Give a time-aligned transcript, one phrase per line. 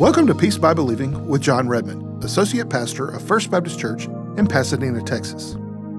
[0.00, 4.06] Welcome to Peace by Believing with Jon Redmond, Associate Pastor of First Baptist Church
[4.38, 5.56] in Pasadena, Texas.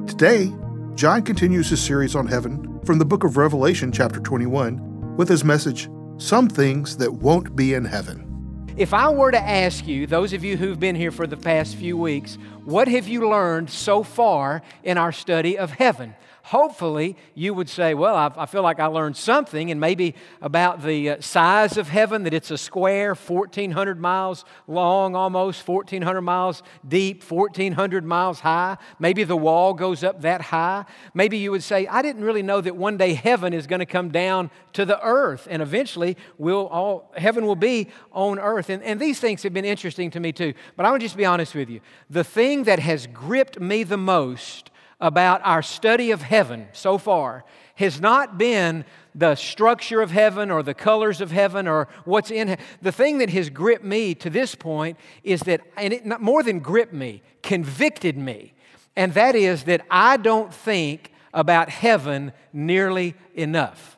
[0.07, 0.51] Today,
[0.95, 5.43] Jon continues his series on heaven from the book of Revelation, chapter 21, with his
[5.43, 8.27] message, Some Things That Won't Be in Heaven.
[8.75, 11.75] If I were to ask you, those of you who've been here for the past
[11.75, 16.15] few weeks, what have you learned so far in our study of heaven?
[16.43, 20.83] Hopefully you would say, Well, I, I, feel like I learned something, and maybe about
[20.83, 26.63] the uh, size of heaven, that it's a square, 1,400 miles long, almost 1,400 miles
[26.87, 28.77] deep, 1,400 miles high.
[28.99, 30.85] Maybe the wall goes up that high.
[31.13, 33.85] Maybe you would say, I didn't really know that one day heaven is going to
[33.85, 38.69] come down to the earth, and eventually we'll all, heaven will be on earth.
[38.69, 40.53] And, and these things have been interesting to me too.
[40.75, 41.81] But I want to just be honest with you.
[42.09, 44.70] The thing that has gripped me the most
[45.01, 47.43] about our study of heaven so far
[47.75, 48.85] has not been
[49.15, 52.63] the structure of heaven or the colors of heaven or what's in heaven.
[52.81, 56.43] The thing that has gripped me to this point is that, and it not more
[56.43, 58.53] than gripped me, convicted me,
[58.95, 63.97] and that is that I don't think about heaven nearly enough.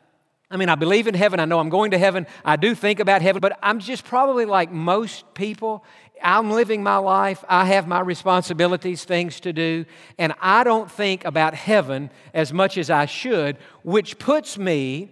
[0.54, 1.40] I mean, I believe in heaven.
[1.40, 2.26] I know I'm going to heaven.
[2.44, 5.84] I do think about heaven, but I'm just probably like most people
[6.22, 9.84] I'm living my life, I have my responsibilities, things to do,
[10.18, 15.10] and I don't think about heaven as much as I should, which puts me,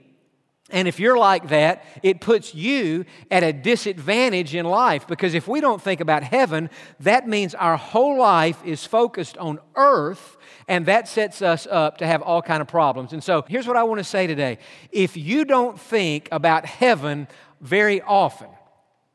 [0.72, 5.46] and if you're like that, it puts you at a disadvantage in life because if
[5.46, 6.70] we don't think about heaven,
[7.00, 12.06] that means our whole life is focused on earth and that sets us up to
[12.06, 13.12] have all kind of problems.
[13.12, 14.58] And so, here's what I want to say today.
[14.90, 17.28] If you don't think about heaven
[17.60, 18.48] very often,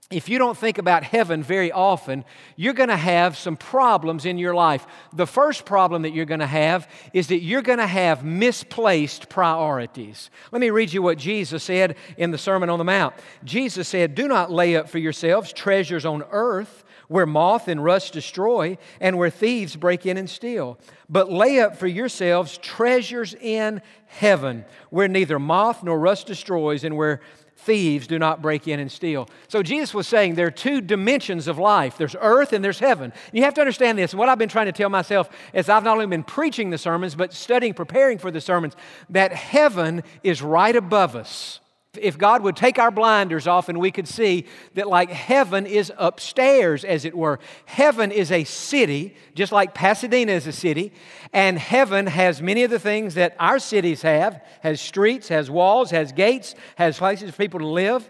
[0.10, 2.24] if you don't think about heaven very often,
[2.56, 4.88] you're going to have some problems in your life.
[5.14, 9.28] The first problem that you're going to have is that you're going to have misplaced
[9.28, 10.30] priorities.
[10.54, 13.16] Let me read you what Jesus said in the Sermon on the Mount.
[13.44, 18.14] Jesus said, Do not lay up for yourselves treasures on earth where moth and rust
[18.14, 20.78] destroy and where thieves break in and steal,
[21.10, 26.96] but lay up for yourselves treasures in heaven where neither moth nor rust destroys and
[26.96, 27.22] where
[27.58, 29.28] thieves do not break in and steal.
[29.48, 33.12] So Jesus was saying there are two dimensions of life there's earth and there's heaven.
[33.34, 34.14] You have to understand this.
[34.14, 36.78] And what I've been trying to tell myself as I've not only been preaching the
[36.78, 38.76] sermons, but studying, preparing for the sermons,
[39.10, 41.60] that heaven is right above us
[42.00, 45.92] if God would take our blinders off and we could see that, like heaven is
[45.98, 47.40] upstairs, as it were.
[47.66, 50.92] Heaven is a city, just like Pasadena is a city,
[51.34, 55.92] and heaven has many of the things that our cities have has streets, has walls,
[55.92, 58.08] has gates, has places for people to live.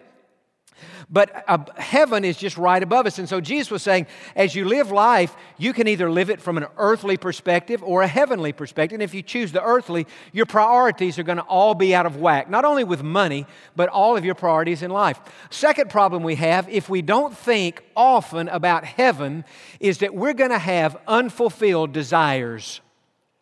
[1.10, 3.20] But uh, heaven is just right above us.
[3.20, 6.58] And so Jesus was saying, as you live life, you can either live it from
[6.58, 8.96] an earthly perspective or a heavenly perspective.
[8.96, 12.18] And if you choose the earthly, your priorities are going to all be out of
[12.18, 13.46] whack, not only with money,
[13.76, 15.20] but all of your priorities in life.
[15.50, 19.46] Second problem we have, if we don't think often about heaven,
[19.80, 22.82] is that we're going to have unfulfilled desires.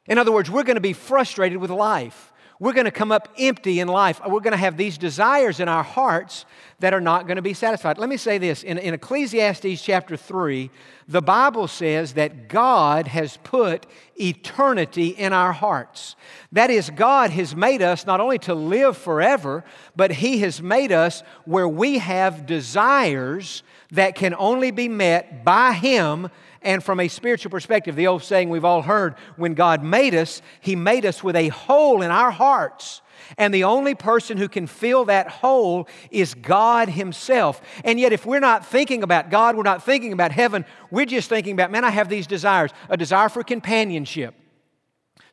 [0.07, 2.31] In other words, we're going to be frustrated with life.
[2.57, 4.21] We're going to come up empty in life.
[4.25, 6.45] We're going to have these desires in our hearts
[6.79, 7.97] that are not going to be satisfied.
[7.97, 10.69] Let me say this in, in Ecclesiastes chapter 3,
[11.07, 16.15] the Bible says that God has put eternity in our hearts.
[16.53, 19.65] That is, God has made us not only to live forever,
[19.95, 25.73] but He has made us where we have desires that can only be met by
[25.73, 26.29] Him
[26.65, 30.41] and from a spiritual perspective, the old saying we've all heard when God made us,
[30.59, 33.01] He made us with a hole in our hearts.
[33.37, 37.61] And the only person who can fill that hole is God Himself.
[37.83, 41.29] And yet, if we're not thinking about God, we're not thinking about heaven, we're just
[41.29, 44.35] thinking about, man, I have these desires a desire for companionship,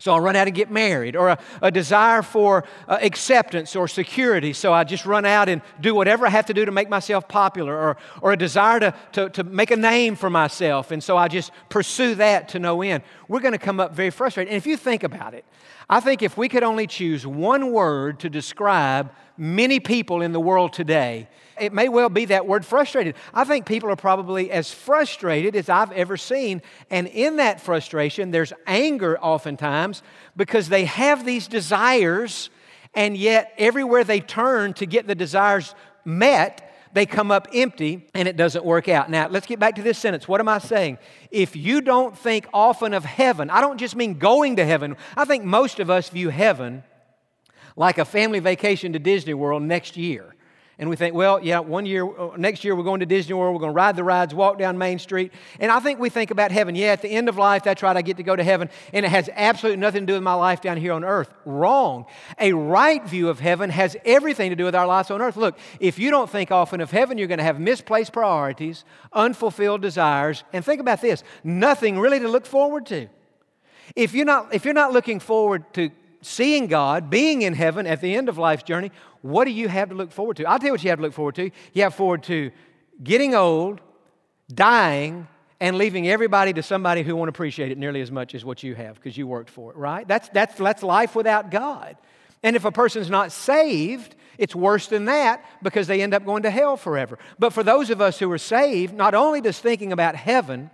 [0.03, 3.87] so I'll run out and get married, or a, a desire for uh, acceptance or
[3.87, 6.89] security, so I just run out and do whatever I have to do to make
[6.89, 11.01] myself popular, or, or a desire to, to, to make a name for myself, and
[11.01, 13.05] so I just pursue that to no end.
[13.29, 14.53] We're going to come up very frustrated.
[14.53, 15.45] And if you think about it,
[15.89, 20.41] I think if we could only choose one word to describe many people in the
[20.41, 21.29] world today,
[21.61, 23.15] it may well be that word frustrated.
[23.33, 26.63] I think people are probably as frustrated as I've ever seen.
[26.91, 30.03] And in that frustration, there's anger oftentimes
[30.37, 32.51] because they have these desires,
[32.95, 38.29] and yet everywhere they turn to get the desires met, they come up empty and
[38.29, 39.11] it doesn't work out.
[39.11, 40.29] Now, let's get back to this sentence.
[40.29, 40.99] What am I saying?
[41.31, 45.25] If you don't think often of heaven, I don't just mean going to heaven, I
[45.25, 46.85] think most of us view heaven
[47.77, 50.32] like a family vacation to Disney World next year.
[50.83, 53.55] And we think, well, yeah, one year, uh, next year we're going to Disney World,
[53.55, 55.33] we're going to ride the rides, walk down Main Street.
[55.61, 56.75] And I think we think about heaven.
[56.75, 58.69] Yeah, at the end of life, that's right, I get to go to heaven.
[58.93, 61.33] And it has absolutely nothing to do with my life down here on earth.
[61.45, 62.07] Wrong.
[62.41, 65.37] A right view of heaven has everything to do with our lives on earth.
[65.37, 69.83] Look, if you don't think often of heaven, you're going to have misplaced priorities, unfulfilled
[69.83, 70.43] desires.
[70.53, 73.07] And think about this nothing really to look forward to.
[73.95, 75.91] If you're not, if you're not looking forward to
[76.23, 78.91] seeing God, being in heaven at the end of life's journey,
[79.21, 80.45] what do you have to look forward to?
[80.45, 81.51] I'll tell you what you have to look forward to.
[81.73, 82.51] You have forward to
[83.03, 83.81] getting old,
[84.53, 85.29] dying,
[85.61, 88.75] and leaving everybody to somebody who won't appreciate it nearly as much as what you
[88.75, 90.07] have because you worked for it, right?
[90.09, 91.97] That's, that's, that's life without God.
[92.43, 96.43] And if a person's not saved, it's worse than that because they end up going
[96.43, 97.19] to hell forever.
[97.39, 100.71] But for those of us who are saved, not only does thinking about heaven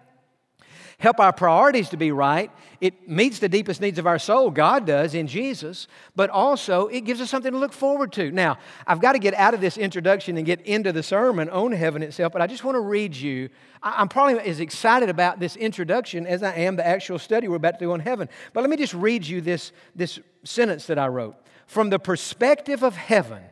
[0.99, 2.51] help our priorities to be right.
[2.81, 5.87] It meets the deepest needs of our soul, God does in Jesus,
[6.17, 8.33] but also it gives us something to look forward to.
[8.33, 11.71] Now, I've got to get out of this introduction and get into the sermon on
[11.71, 13.49] heaven itself, but I just want to read you.
[13.81, 17.79] I'm probably as excited about this introduction as I am the actual study we're about
[17.79, 18.29] to do on heaven.
[18.53, 21.37] But let me just read you this, this sentence that I wrote.
[21.69, 23.43] From the perspective of heaven,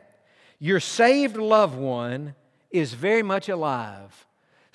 [0.59, 2.35] your saved loved one
[2.73, 4.25] is very much alive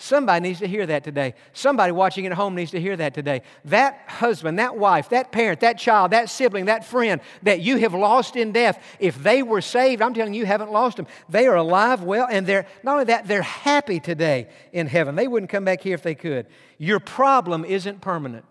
[0.02, 1.36] Somebody needs to hear that today.
[1.54, 3.44] Somebody watching at home needs to hear that today.
[3.66, 7.94] That husband, that wife, that parent, that child, that sibling, that friend that you have
[7.94, 11.06] lost in death, if they were saved, I'm telling you, you haven't lost them.
[11.30, 15.16] They are alive, well, and they're not only that, they're happy today in heaven.
[15.16, 16.48] They wouldn't come back here if they could.
[16.80, 18.46] Your problem isn't permanent.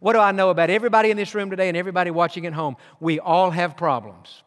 [0.00, 2.76] What do I know about everybody in this room today and everybody watching at home?
[3.00, 4.43] We all have problems.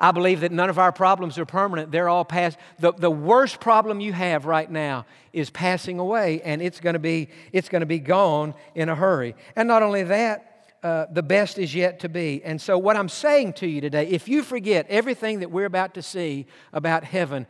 [0.00, 1.92] I believe that none of our problems are permanent.
[1.92, 2.56] They're all past.
[2.78, 5.04] The, the worst problem you have right now
[5.34, 8.94] is passing away, and it's going to be it's going to be gone in a
[8.94, 9.36] hurry.
[9.54, 12.42] And not only that, uh, the best is yet to be.
[12.42, 15.92] And so, what I'm saying to you today, if you forget everything that we're about
[15.94, 17.46] to see about heaven,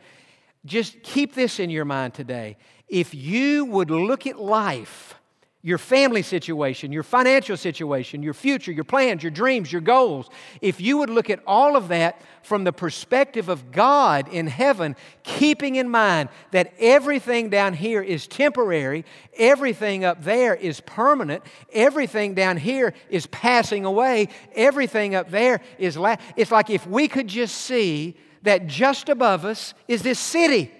[0.65, 2.57] just keep this in your mind today.
[2.89, 5.15] If you would look at life
[5.63, 10.27] your family situation, your financial situation, your future, your plans, your dreams, your goals,
[10.59, 14.95] if you would look at all of that from the perspective of God in heaven,
[15.21, 19.05] keeping in mind that everything down here is temporary,
[19.37, 25.95] everything up there is permanent, everything down here is passing away, everything up there is
[25.95, 30.71] la- it's like if we could just see that just above us is this city,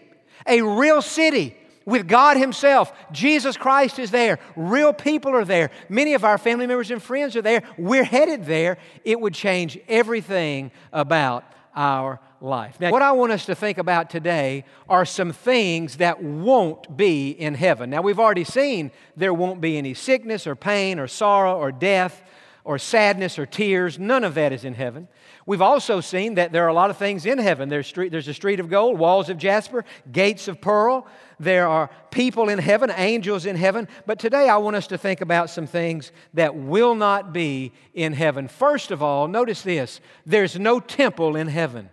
[0.47, 1.55] a real city
[1.85, 2.93] with God Himself.
[3.11, 4.39] Jesus Christ is there.
[4.55, 5.71] Real people are there.
[5.89, 7.63] Many of our family members and friends are there.
[7.77, 8.77] We're headed there.
[9.03, 11.43] It would change everything about
[11.75, 12.79] our life.
[12.79, 17.31] Now, what I want us to think about today are some things that won't be
[17.31, 17.89] in heaven.
[17.89, 22.21] Now, we've already seen there won't be any sickness or pain or sorrow or death
[22.63, 23.99] or sadness or tears.
[23.99, 25.07] None of that is in heaven.
[25.45, 27.69] We've also seen that there are a lot of things in heaven.
[27.69, 31.07] There's, street, there's a street of gold, walls of jasper, gates of pearl.
[31.41, 33.87] There are people in heaven, angels in heaven.
[34.05, 38.13] But today I want us to think about some things that will not be in
[38.13, 38.47] heaven.
[38.47, 41.89] First of all, notice this there's no temple in heaven.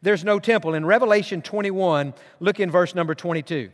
[0.00, 0.72] There's no temple.
[0.72, 3.70] In Revelation 21, look in verse number 22.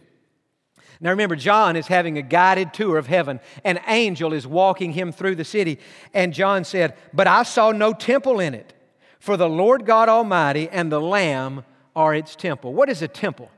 [1.00, 3.38] Now remember, John is having a guided tour of heaven.
[3.62, 5.78] An angel is walking him through the city.
[6.12, 8.74] And John said, But I saw no temple in it,
[9.20, 11.64] for the Lord God Almighty and the Lamb
[11.94, 12.74] are its temple.
[12.74, 13.50] What is a temple?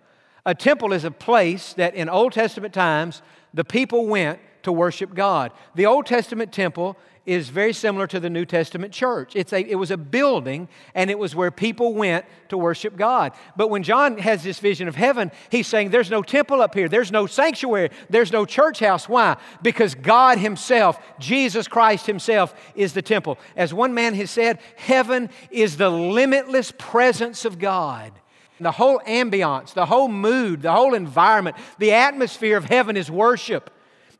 [0.46, 3.22] A temple is a place that in Old Testament times
[3.54, 5.52] the people went to worship God.
[5.74, 6.96] The Old Testament temple
[7.26, 9.34] is very similar to the New Testament church.
[9.34, 13.32] It's a, it was a building and it was where people went to worship God.
[13.56, 16.88] But when John has this vision of heaven, he's saying there's no temple up here,
[16.88, 19.08] there's no sanctuary, there's no church house.
[19.08, 19.38] Why?
[19.62, 23.38] Because God Himself, Jesus Christ Himself, is the temple.
[23.56, 28.12] As one man has said, heaven is the limitless presence of God.
[28.60, 33.70] The whole ambiance, the whole mood, the whole environment, the atmosphere of heaven is worship.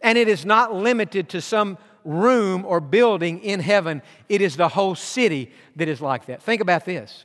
[0.00, 4.68] And it is not limited to some room or building in heaven, it is the
[4.68, 6.42] whole city that is like that.
[6.42, 7.24] Think about this.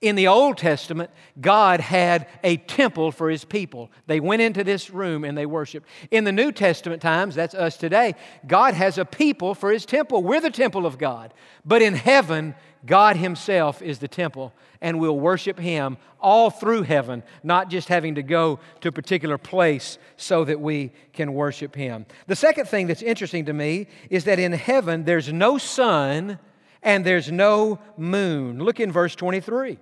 [0.00, 1.10] In the Old Testament,
[1.40, 3.90] God had a temple for his people.
[4.06, 5.88] They went into this room and they worshiped.
[6.10, 8.14] In the New Testament times, that's us today,
[8.46, 10.22] God has a people for his temple.
[10.22, 11.32] We're the temple of God.
[11.64, 17.22] But in heaven, God himself is the temple and we'll worship him all through heaven,
[17.42, 22.06] not just having to go to a particular place so that we can worship him.
[22.26, 26.38] The second thing that's interesting to me is that in heaven, there's no sun
[26.86, 28.60] and there's no moon.
[28.60, 29.78] Look in verse 23.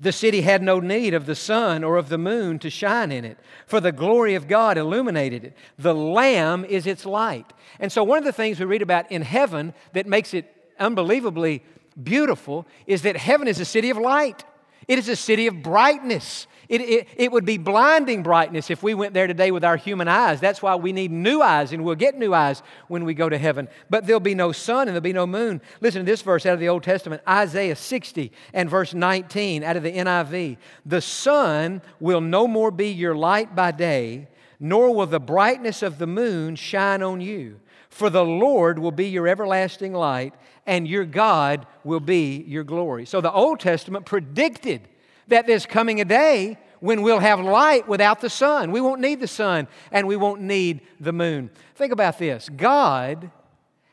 [0.00, 3.26] The city had no need of the sun or of the moon to shine in
[3.26, 5.56] it, for the glory of God illuminated it.
[5.78, 7.52] The Lamb is its light.
[7.78, 11.62] And so, one of the things we read about in heaven that makes it unbelievably
[12.02, 14.44] beautiful is that heaven is a city of light.
[14.88, 16.46] It is a city of brightness.
[16.72, 20.08] It, it, it, would be blinding brightness if we went there today with our human
[20.08, 20.40] eyes.
[20.40, 23.36] That's why we need new eyes, and we'll get new eyes when we go to
[23.36, 23.68] heaven.
[23.90, 25.60] But there'll be no sun and there'll be no moon.
[25.82, 29.76] Listen to this verse out of the Old Testament Isaiah 60 and verse 19 out
[29.76, 30.56] of the NIV.
[30.86, 35.98] The sun will no more be your light by day, nor will the brightness of
[35.98, 37.60] the moon shine on you.
[37.90, 40.32] For the Lord will be your everlasting light,
[40.66, 43.04] and your God will be your glory.
[43.04, 44.88] So the Old Testament predicted
[45.28, 48.72] that there's coming a day when we'll have light without the sun.
[48.72, 51.48] We won't need the sun and we won't need the moon.
[51.76, 53.30] Think about this God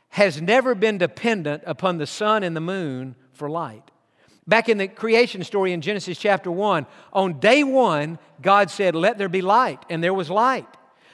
[0.09, 3.91] has never been dependent upon the sun and the moon for light.
[4.47, 9.19] Back in the creation story in Genesis chapter 1, on day one, God said, Let
[9.19, 10.65] there be light, and there was light.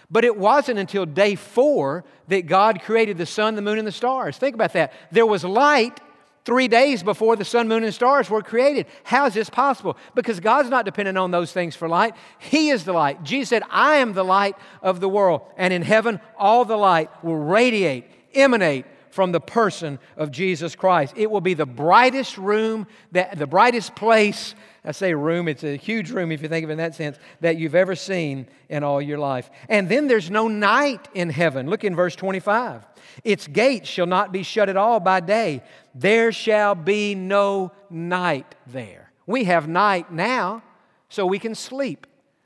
[0.09, 3.91] But it wasn't until day four that God created the sun, the moon, and the
[3.91, 4.37] stars.
[4.37, 4.93] Think about that.
[5.11, 5.99] There was light,
[6.45, 8.85] three days before the sun, moon, and stars were created.
[9.03, 9.97] How is this possible?
[10.13, 12.13] Because God's not dependent on those things for light.
[12.39, 13.23] He is the light.
[13.23, 15.41] Jesus said, I am the light of the world.
[15.57, 21.13] And in heaven, all the light will radiate, emanate from the person of Jesus Christ.
[21.17, 24.53] It will be the brightest room, that, the brightest place.
[24.85, 27.17] I say room, it's a huge room if you think of it in that sense,
[27.41, 29.49] that you've ever seen in all your life.
[29.67, 31.69] And then there's no night in heaven.
[31.69, 32.85] Look in verse 25.
[33.23, 35.63] Its gates shall not be shut at all by day.
[35.95, 39.11] There shall be no night there.
[39.25, 40.61] We have night now
[41.09, 42.05] so we can sleep,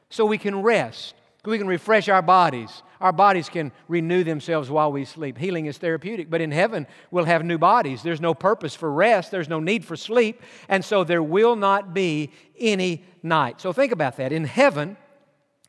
[0.09, 2.83] so we can rest, we can refresh our bodies.
[3.01, 5.37] Our bodies can renew themselves while we sleep.
[5.37, 8.03] Healing is therapeutic, but in heaven we'll have new bodies.
[8.03, 11.93] There's no purpose for rest, there's no need for sleep, and so there will not
[11.93, 13.61] be any night.
[13.61, 14.31] So think about that.
[14.33, 14.97] In heaven,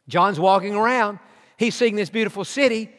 [0.08, 1.20] John's walking around,
[1.56, 2.90] he's seeing this beautiful city,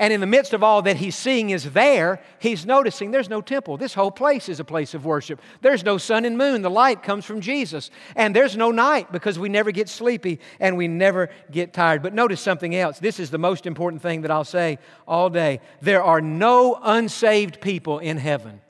[0.00, 3.42] and in the midst of all that he's seeing is there, he's noticing there's no
[3.42, 3.76] temple.
[3.76, 5.42] This whole place is a place of worship.
[5.60, 6.62] There's no sun and moon.
[6.62, 7.90] The light comes from Jesus.
[8.16, 12.02] And there's no night because we never get sleepy and we never get tired.
[12.02, 12.98] But notice something else.
[12.98, 15.60] This is the most important thing that I'll say all day.
[15.82, 18.62] There are no unsaved people in heaven.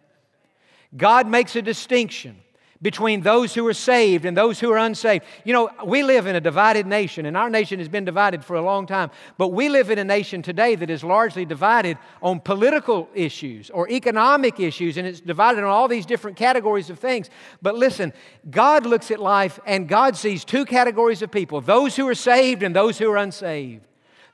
[0.96, 2.40] God makes a distinction
[2.82, 5.24] between those who are saved and those who are unsaved.
[5.44, 8.56] You know, we live in a divided nation, and our nation has been divided for
[8.56, 9.10] a long time.
[9.36, 13.88] But we live in a nation today that is largely divided on political issues or
[13.90, 17.28] economic issues, and it's divided on all these different categories of things.
[17.60, 18.14] But listen,
[18.50, 22.62] God looks at life, and God sees two categories of people those who are saved
[22.62, 23.84] and those who are unsaved.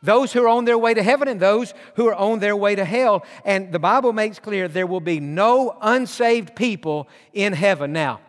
[0.02, 2.76] Those who are on their way to heaven and those who are on their way
[2.76, 3.24] to hell.
[3.44, 7.92] And the Bible makes clear there will be no unsaved people in heaven.
[7.92, 8.20] Now,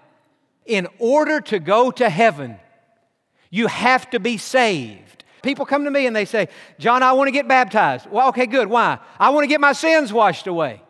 [0.67, 2.57] in order to go to heaven,
[3.49, 5.23] you have to be saved.
[5.41, 8.09] People come to me and they say, Jon, I want to get baptized.
[8.09, 8.67] Well, okay, good.
[8.67, 8.99] Why?
[9.19, 10.81] I want to get my sins washed away.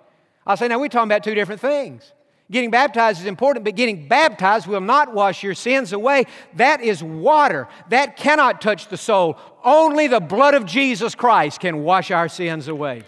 [0.45, 2.11] I say, now we're talking about two different things.
[2.49, 6.23] Getting baptized is important, but getting baptized will not wash your sins away.
[6.55, 7.67] That is water.
[7.89, 9.37] That cannot touch the soul.
[9.65, 13.03] Only the blood of Jesus Christ can wash our sins away.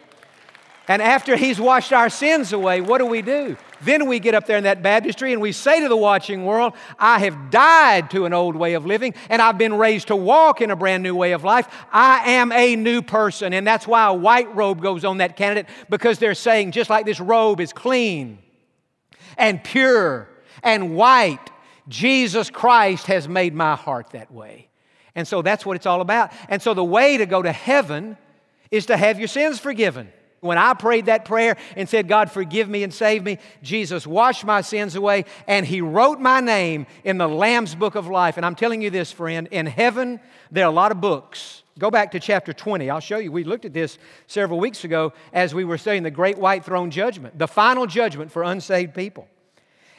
[0.89, 3.55] And after He's washed our sins away, what do we do?
[3.81, 6.73] Then we get up there in that baptistry and we say to the watching world,
[6.97, 10.61] I have died to an old way of living and I've been raised to walk
[10.61, 11.67] in a brand new way of life.
[11.93, 13.53] I am a new person.
[13.53, 17.05] And that's why a white robe goes on that candidate because they're saying, just like
[17.05, 18.39] this robe is clean
[19.37, 20.27] and pure
[20.63, 21.51] and white,
[21.87, 24.69] Jesus Christ has made my heart that way.
[25.13, 26.31] And so that's what it's all about.
[26.49, 28.17] And so the way to go to heaven
[28.71, 30.11] is to have your sins forgiven.
[30.41, 34.45] When I prayed that prayer and said, God, forgive me and save me, Jesus washed
[34.45, 38.37] my sins away and He wrote my name in the Lamb's book of life.
[38.37, 40.19] And I'm telling you this, friend, in heaven,
[40.51, 41.63] there are a lot of books.
[41.77, 42.89] Go back to chapter 20.
[42.89, 43.31] I'll show you.
[43.31, 46.91] We looked at this several weeks ago as we were studying the great white throne
[46.91, 49.27] judgment, the final judgment for unsaved people.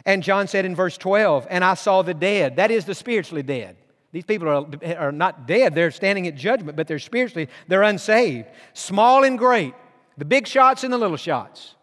[0.06, 3.42] And John said in verse 12, And I saw the dead, that is the spiritually
[3.42, 3.76] dead.
[4.12, 4.66] These people are,
[4.96, 8.48] are not dead, they're standing at judgment, but they're spiritually, they're unsaved.
[8.74, 9.74] Small and great
[10.18, 11.74] the big shots and the little shots.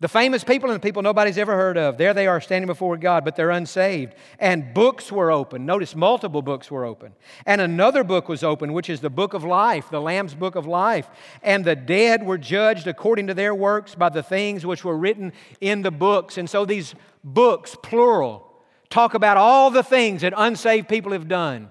[0.00, 1.96] The famous people and the people nobody's ever heard of.
[1.96, 4.14] There they are standing before God, but they're unsaved.
[4.38, 5.64] And books were open.
[5.64, 7.14] Notice multiple books were open.
[7.46, 10.66] And another book was open, which is the book of life, the Lamb's book of
[10.66, 11.08] life.
[11.42, 15.32] And the dead were judged according to their works by the things which were written
[15.60, 16.36] in the books.
[16.36, 18.52] And so these books, plural,
[18.90, 21.70] talk about all the things that unsaved people have done,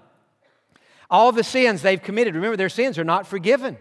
[1.08, 2.34] all the sins they've committed.
[2.34, 3.76] Remember, their sins are not forgiven.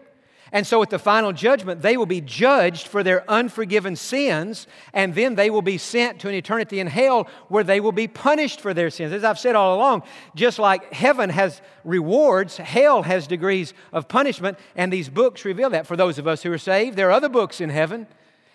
[0.54, 5.16] And so at the final judgment, they will be judged for their unforgiven sins, and
[5.16, 8.62] then they will be sent to an eternity in hell where they will be punished
[8.62, 9.12] for their sins.
[9.12, 10.04] As I've said all along,
[10.36, 15.88] just like heaven has rewards, hell has degrees of punishment, and these books reveal that.
[15.88, 18.06] For those of us who are saved, there are other books in heaven,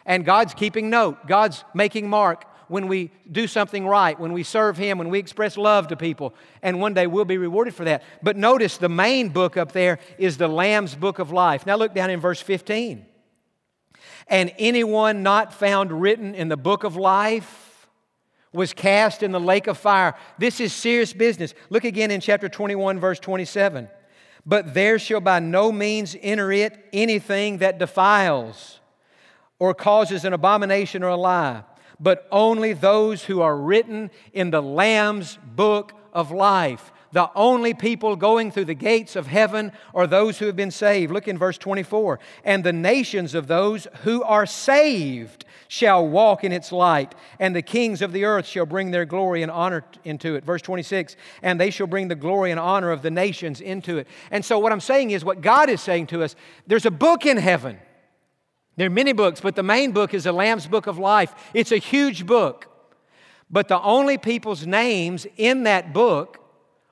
[0.07, 4.77] and God's keeping note, God's making mark when we do something right, when we serve
[4.77, 8.03] Him, when we express love to people, and one day we'll be rewarded for that.
[8.23, 11.67] But notice the main book up there is the Lamb's Book of Life.
[11.67, 13.05] Now look down in verse 15.
[14.29, 17.89] And anyone not found written in the book of life
[18.53, 20.15] was cast in the lake of fire.
[20.39, 21.55] This is serious business.
[21.71, 23.89] Look again in chapter 21, verse 27.
[24.45, 28.81] But there shall by no means enter it anything that defiles
[29.59, 31.63] or causes an abomination or a lie,
[32.01, 36.93] but only those who are written in the Lamb's book of life.
[37.13, 41.11] The only people going through the gates of heaven are those who have been saved.
[41.11, 42.21] Look in verse 24.
[42.45, 47.63] And the nations of those who are saved shall walk in its light, and the
[47.63, 50.45] kings of the earth shall bring their glory and honor into it.
[50.45, 51.17] Verse 26.
[51.43, 54.09] And they shall bring the glory and honor of the nations into it.
[54.31, 56.37] And so, what I'm saying is, what God is saying to us
[56.67, 57.79] there's a book in heaven.
[58.79, 61.35] There are many books, but the main book is the Lamb's Book of Life.
[61.53, 62.69] It's a huge book.
[63.51, 66.39] But the only people's names in that book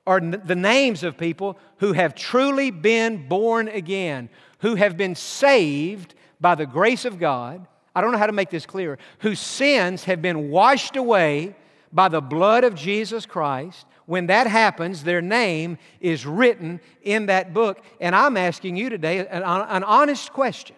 [0.05, 6.17] are the names of people who have truly been born again, who have been saved
[6.41, 7.65] by the grace of God.
[7.95, 8.99] I don't know how to make this clearer.
[9.21, 11.55] Whose sins have been washed away
[11.93, 13.87] by the blood of Jesus Christ.
[14.07, 17.81] When that happens, their name is written in that book.
[18.01, 20.75] And I'm asking you today an, an honest question.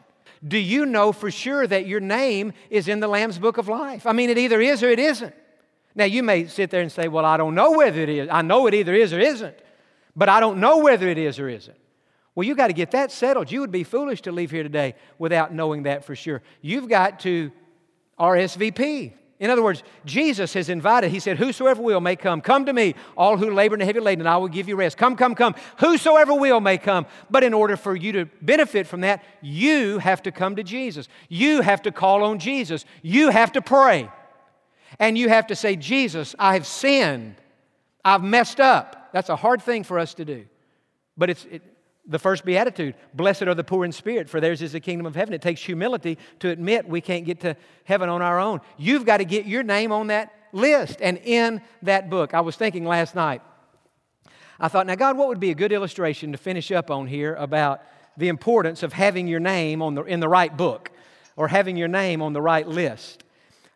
[0.47, 4.07] Do you know for sure that your name is in the Lamb's book of life?
[4.07, 5.35] I mean, it either is or it isn't.
[5.95, 8.29] Now, you may sit there and say, Well, I don't know whether it is.
[8.31, 9.57] I know it either is or isn't,
[10.15, 11.77] but I don't know whether it is or isn't.
[12.35, 13.51] Well, you've got to get that settled.
[13.51, 16.41] You would be foolish to leave here today without knowing that for sure.
[16.61, 17.51] You've got to
[18.17, 19.13] RSVP.
[19.41, 22.41] In other words, Jesus has invited, He said, Whosoever will may come.
[22.41, 24.75] Come to me, all who labor and are heavy laden, and I will give you
[24.75, 24.97] rest.
[24.97, 25.55] Come, come, come.
[25.79, 27.07] Whosoever will may come.
[27.31, 31.09] But in order for you to benefit from that, you have to come to Jesus.
[31.29, 32.85] You have to call on Jesus.
[33.03, 34.11] You have to pray.
[34.99, 37.37] And you have to say, Jesus, I have sinned.
[38.05, 39.11] I've messed up.
[39.13, 40.47] That's a hard thing for us to do.
[41.17, 41.63] But it's it,
[42.09, 45.15] the first beatitude Blessed are the poor in spirit, for theirs is the kingdom of
[45.15, 45.35] heaven.
[45.35, 48.61] It takes humility to admit we can't get to heaven on our own.
[48.79, 52.35] You've got to get your name on that list and in that book.
[52.35, 53.43] I was thinking last night,
[54.59, 57.35] I thought, now, God, what would be a good illustration to finish up on here
[57.35, 57.83] about
[58.17, 60.91] the importance of having your name on the, in the right book
[61.37, 63.23] or having your name on the right list?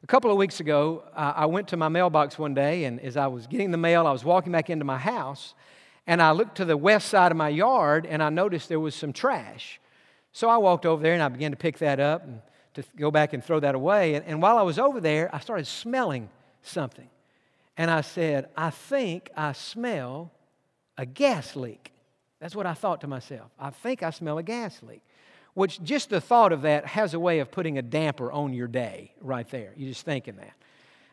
[0.02, 3.28] A couple of weeks ago, I went to my mailbox one day, and as I
[3.28, 5.54] was getting the mail, I was walking back into my house,
[6.06, 8.94] and I looked to the west side of my yard, and I noticed there was
[8.94, 9.80] some trash.
[10.32, 12.40] So I walked over there and I began to pick that up and
[12.74, 14.14] to go back and throw that away.
[14.14, 16.30] And, and while I was over there, I started smelling
[16.62, 17.08] something.
[17.76, 20.32] And I said, I think I smell
[20.96, 21.92] a gas leak.
[22.40, 23.50] That's what I thought to myself.
[23.58, 25.02] I think I smell a gas leak
[25.54, 28.66] which just the thought of that has a way of putting a damper on your
[28.66, 29.72] day right there.
[29.76, 30.54] You're just thinking that.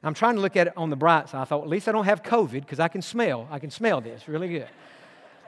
[0.04, 1.42] I'm trying to look at it on the bright side.
[1.42, 3.48] I thought, at least I don't have COVID because I can smell.
[3.52, 4.70] I can smell this really good.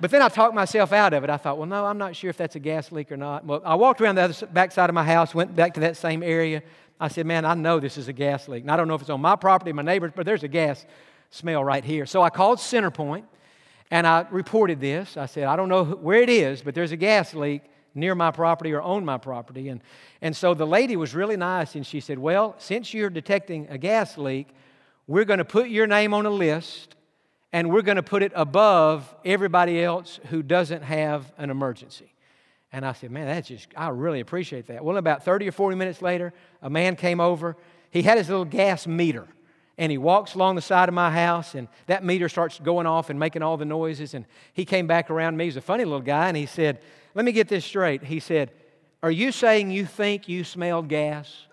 [0.02, 1.30] But then I talked myself out of it.
[1.30, 3.46] I thought, well, no, I'm not sure if that's a gas leak or not.
[3.46, 5.96] Well, I walked around the other back side of my house, went back to that
[5.96, 6.64] same area.
[7.00, 8.64] I said, man, I know this is a gas leak.
[8.64, 10.86] And I don't know if it's on my property, my neighbor's, but there's a gas
[11.30, 12.06] smell right here.
[12.06, 13.24] So I called Centerpoint
[13.90, 15.18] and I reported this.
[15.18, 17.62] I said, I don't know where it is, but there's a gas leak
[17.94, 19.70] near my property or own my property.
[19.70, 19.82] And,
[20.22, 23.78] and so the lady was really nice and she said, Well, since you're detecting a
[23.78, 24.50] gas leak,
[25.08, 26.96] we're going to put your name on a list
[27.54, 32.14] and we're going to put it above everybody else who doesn't have an emergency.
[32.72, 34.84] And I said, Man, that's just, I really appreciate that.
[34.84, 37.58] Well, about 30 or 40 minutes later, a man came over.
[37.90, 39.28] He had his little gas meter
[39.82, 43.10] and he walks along the side of my house and that meter starts going off
[43.10, 46.00] and making all the noises and he came back around me he's a funny little
[46.00, 46.80] guy and he said
[47.14, 48.04] let me get this straight.
[48.04, 48.52] He said,
[49.04, 51.46] Are you saying you think you smelled gas?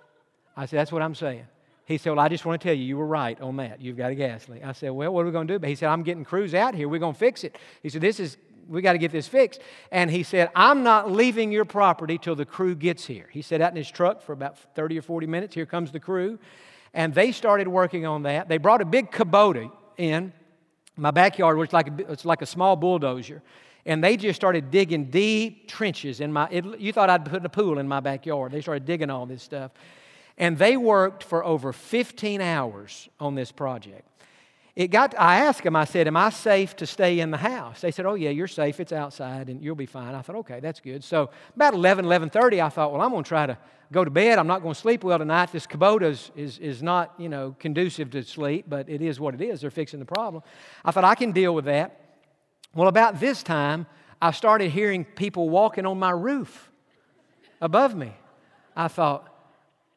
[0.56, 1.46] I said, That's what I'm saying.
[1.84, 3.80] He said, Well, I just want to tell you, you were right on that.
[3.80, 4.64] You've got a gas leak.
[4.64, 5.58] I said, Well, what are we going to do?
[5.58, 6.88] But he said, I'm getting crews out here.
[6.88, 7.56] We're going to fix it.
[7.82, 8.36] He said, This is,
[8.68, 9.60] we got to get this fixed.
[9.90, 13.28] And he said, I'm not leaving your property till the crew gets here.
[13.32, 15.54] He sat out in his truck for about 30 or 40 minutes.
[15.54, 16.38] Here comes the crew.
[16.94, 18.48] And they started working on that.
[18.48, 20.32] They brought a big Kubota in
[20.96, 23.42] my backyard, which like it's like a small bulldozer.
[23.86, 27.48] And they just started digging deep trenches in my it, you thought i'd put a
[27.48, 28.52] pool in my backyard.
[28.52, 29.70] They started digging all this stuff.
[30.36, 34.08] And they worked for over 15 hours on this project
[34.78, 37.80] it got i asked them i said am i safe to stay in the house?
[37.80, 38.78] They said oh yeah you're safe.
[38.78, 40.14] It's outside and you'll be fine.
[40.14, 41.02] I thought okay that's good.
[41.02, 43.58] So about 11 11.30 i thought well i'm going to try to
[43.90, 44.38] go to bed.
[44.38, 45.50] I'm not going to sleep well tonight.
[45.50, 49.34] This kubota is, is, is not you know conducive to sleep but it is what
[49.34, 49.62] it is.
[49.62, 50.44] They're fixing the problem.
[50.84, 52.00] I thought i can deal with that.
[52.72, 53.86] Well, about this time,
[54.22, 56.70] I started hearing people walking on my roof
[57.60, 58.12] above me.
[58.76, 59.28] I thought,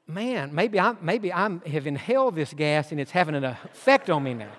[0.07, 4.23] man, maybe I maybe I have inhaled this gas and it's having an effect on
[4.23, 4.49] me now.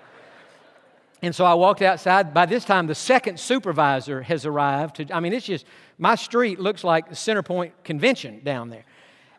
[1.23, 2.33] And so I walked outside.
[2.33, 4.97] By this time, the second supervisor has arrived.
[4.97, 5.65] To, I mean, it's just,
[5.97, 8.83] my street looks like the Centerpoint Convention down there.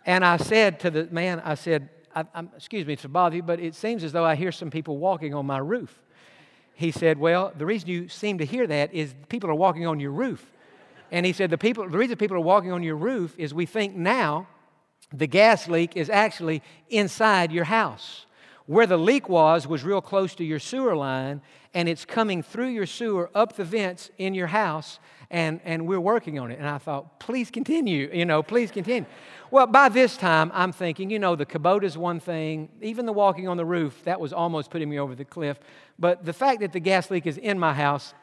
[0.07, 2.25] And I said to the man, I said, I,
[2.57, 5.35] excuse me to bother you, but it seems as though I hear some people walking
[5.35, 6.01] on my roof.
[6.73, 10.01] He said, Well, the reason you seem to hear that is people are walking on
[10.01, 10.51] your roof.
[11.11, 13.67] And he said, the, people, the reason people are walking on your roof is we
[13.67, 14.49] think now
[15.13, 18.25] the gas leak is actually inside your house.
[18.67, 21.43] Where the leak was, was real close to your sewer line,
[21.75, 24.99] and it's coming through your sewer up the vents in your house,
[25.31, 26.59] and, and we're working on it.
[26.59, 29.05] And I thought, please continue, you know, please continue.
[29.51, 33.49] Well, by this time, I'm thinking, you know, the Kubota's one thing, even the walking
[33.49, 35.61] on the roof, that was almost putting me over the cliff.
[35.99, 38.15] But the fact that the gas leak is in my house,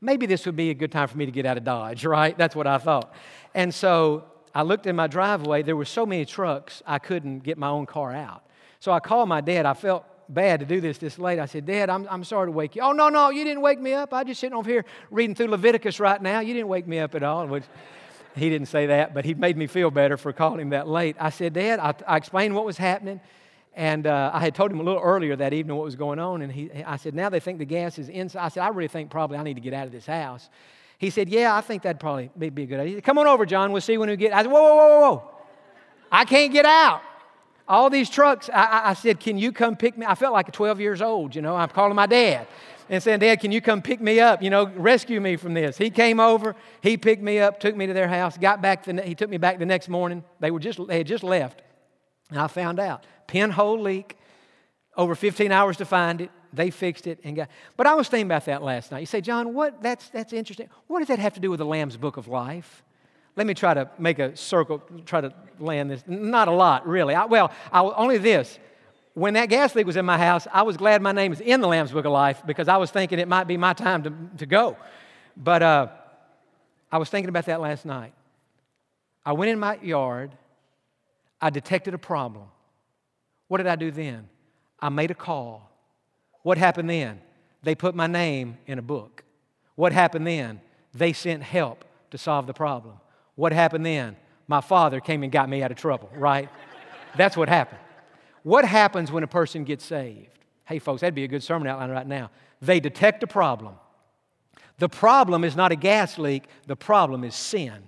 [0.00, 2.36] maybe this would be a good time for me to get out of Dodge, right?
[2.38, 3.12] That's what I thought.
[3.54, 5.62] And so I looked in my driveway.
[5.62, 8.44] There were so many trucks, I couldn't get my own car out.
[8.80, 9.66] So I called my dad.
[9.66, 11.38] I felt bad to do this this late.
[11.38, 12.82] I said, Dad, I'm, I'm sorry to wake you.
[12.82, 14.12] Oh, no, no, you didn't wake me up.
[14.12, 16.40] I'm just sitting over here reading through Leviticus right now.
[16.40, 17.46] You didn't wake me up at all.
[17.46, 17.64] Which,
[18.36, 21.16] he didn't say that, but he made me feel better for calling him that late.
[21.18, 23.20] I said, Dad, I, I explained what was happening.
[23.74, 26.42] And uh, I had told him a little earlier that evening what was going on.
[26.42, 28.44] And he, I said, Now they think the gas is inside.
[28.44, 30.48] I said, I really think probably I need to get out of this house.
[30.98, 32.96] He said, Yeah, I think that'd probably be, be a good idea.
[32.96, 33.70] Said, Come on over, Jon.
[33.70, 34.32] We'll see when we get.
[34.32, 35.30] I said, Whoa, whoa, whoa, whoa.
[36.10, 37.02] I can't get out
[37.68, 38.48] all these trucks.
[38.52, 40.06] I, I, said, Can you come pick me?
[40.06, 41.54] I felt like 12 years old, you know.
[41.54, 42.46] I'm calling my dad
[42.88, 44.42] and saying, Dad, can you come pick me up?
[44.42, 45.76] You know, rescue me from this.
[45.76, 49.02] He came over, he picked me up, took me to their house, got back, the,
[49.02, 50.24] he took me back the next morning.
[50.40, 51.62] They, were just, they had just left.
[52.30, 54.16] And I found out pinhole leak,
[54.96, 56.30] over 15 hours to find it.
[56.52, 57.50] They fixed it and got.
[57.76, 59.00] But I was thinking about that last night.
[59.00, 59.82] You say, Jon, what?
[59.82, 60.68] That's, that's interesting.
[60.86, 62.82] What does that have to do with the Lamb's Book of Life?
[63.36, 66.02] Let me try to make a circle, try to land this.
[66.06, 67.14] Not a lot, really.
[67.14, 68.58] I, well, I, only this.
[69.14, 71.60] When that gas leak was in my house, I was glad my name was in
[71.60, 74.12] the Lamb's Book of Life because I was thinking it might be my time to,
[74.38, 74.76] to go.
[75.36, 75.88] But uh,
[76.90, 78.12] I was thinking about that last night.
[79.24, 80.30] I went in my yard,
[81.40, 82.46] I detected a problem.
[83.48, 84.28] What did I do then?
[84.80, 85.70] I made a call.
[86.42, 87.20] What happened then?
[87.62, 89.24] They put my name in a book.
[89.74, 90.60] What happened then?
[90.94, 92.94] They sent help to solve the problem.
[93.34, 94.16] What happened then?
[94.48, 96.48] My father came and got me out of trouble, right?
[97.16, 97.80] That's what happened.
[98.42, 100.30] What happens when a person gets saved?
[100.64, 102.30] Hey, folks, that'd be a good sermon outline right now.
[102.60, 103.74] They detect a problem.
[104.78, 107.82] The problem is not a gas leak, the problem is sin.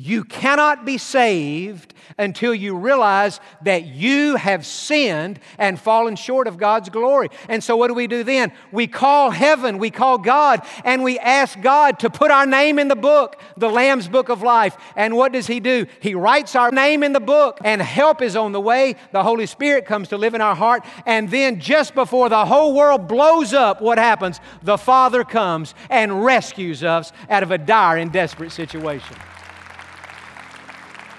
[0.00, 6.56] You cannot be saved until you realize that you have sinned and fallen short of
[6.56, 7.30] God's glory.
[7.48, 8.52] And so, what do we do then?
[8.70, 12.86] We call heaven, we call God, and we ask God to put our name in
[12.86, 14.76] the book, the Lamb's book of life.
[14.94, 15.86] And what does He do?
[15.98, 18.94] He writes our name in the book, and help is on the way.
[19.10, 20.84] The Holy Spirit comes to live in our heart.
[21.06, 24.38] And then, just before the whole world blows up, what happens?
[24.62, 29.16] The Father comes and rescues us out of a dire and desperate situation.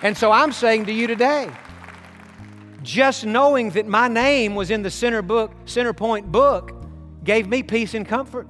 [0.01, 1.49] And so I'm saying to you today,
[2.83, 6.73] just knowing that my name was in the center book, center point book,
[7.23, 8.47] gave me peace and comfort.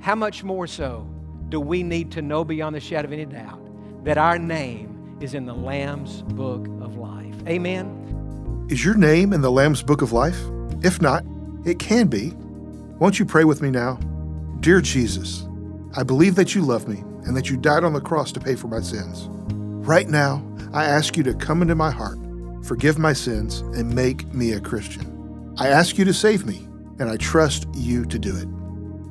[0.00, 1.08] How much more so
[1.48, 5.34] do we need to know beyond the shadow of any doubt that our name is
[5.34, 7.34] in the Lamb's book of life?
[7.46, 8.66] Amen.
[8.70, 10.38] Is your name in the Lamb's book of life?
[10.82, 11.24] If not,
[11.64, 12.34] it can be.
[12.98, 13.94] Won't you pray with me now?
[14.60, 15.46] Dear Jesus,
[15.96, 18.54] I believe that you love me and that you died on the cross to pay
[18.54, 19.28] for my sins.
[19.30, 22.18] Right now, I ask you to come into my heart,
[22.62, 25.54] forgive my sins, and make me a Christian.
[25.56, 28.48] I ask you to save me, and I trust you to do it.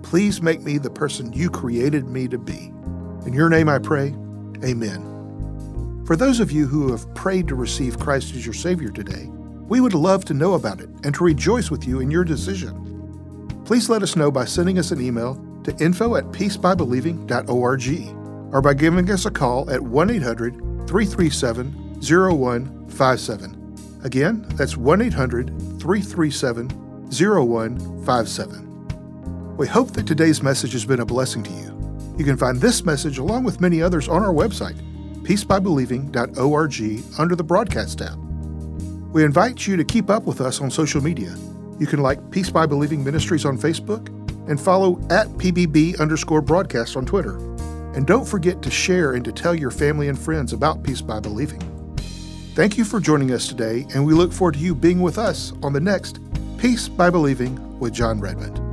[0.04, 2.72] Please make me the person you created me to be.
[3.26, 4.14] In your name I pray,
[4.64, 6.04] amen.
[6.06, 9.28] For those of you who have prayed to receive Christ as your Savior today,
[9.68, 12.84] we would love to know about it and to rejoice with you in your decision.
[13.66, 18.74] Please let us know by sending us an email to info at peacebybelieving.org or by
[18.74, 24.00] giving us a call at 1 800 337 0157.
[24.04, 25.48] Again, that's 1 800
[25.80, 26.70] 337
[27.12, 29.58] 0157.
[29.58, 32.16] We hope that today's message has been a blessing to you.
[32.18, 34.80] You can find this message along with many others on our website,
[35.24, 38.18] peacebybelieving.org, under the Broadcast tab.
[39.14, 41.36] We invite you to keep up with us on social media.
[41.80, 44.08] You can like Peace by Believing Ministries on Facebook
[44.50, 47.38] and follow at PBB underscore broadcast on Twitter.
[47.98, 51.20] And don't forget to share and to tell your family and friends about Peace by
[51.20, 51.60] Believing.
[52.54, 55.52] Thank you for joining us today, and we look forward to you being with us
[55.64, 56.20] on the next
[56.60, 58.67] Peace by Believing with Jon Redmond.